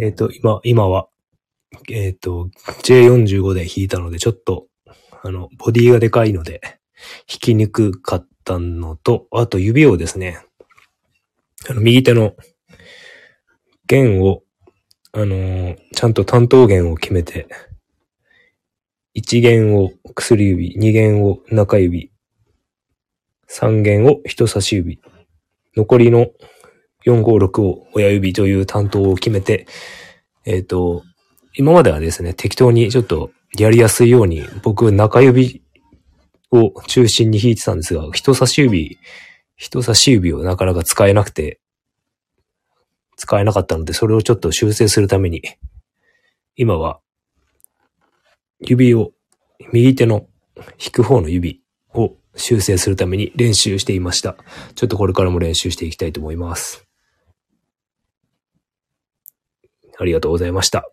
[0.02, 1.08] 「えっ、と、今、今は、
[1.90, 2.48] えっ、と、
[2.84, 4.66] J45 で弾いたので、ちょっと、
[5.22, 6.60] あの、ボディがでかいので、
[7.28, 10.42] 弾きにくかったのと、あと指をですね、
[11.68, 12.34] あの、右手の
[13.86, 14.42] 弦を、
[15.12, 17.46] あのーちゃんと担当弦を決めて、
[19.14, 22.10] 1弦を薬指、2弦を中指、
[23.50, 24.98] 3弦を人差し指、
[25.76, 26.28] 残りの
[27.10, 29.66] 4、5、6を親指という担当を決めて、
[30.44, 31.02] えっ、と、
[31.56, 35.62] 今まではですね、適当にちょっとやりやすいように、僕中指
[36.52, 38.98] を中心に弾いてたんですが、人差し指、
[39.56, 41.60] 人差し指をなかなか使えなくて、
[43.16, 45.42] 使えなかったので、それをちょっと修正するために、
[46.56, 47.00] 今は、
[48.60, 49.12] 指を、
[49.72, 50.26] 右手の
[50.56, 51.62] 弾く方の指
[51.94, 54.36] を修正するために練習していました。
[54.74, 56.89] ちょっとこれからも練習していきたいと思います。
[60.00, 60.90] ありがとうございました。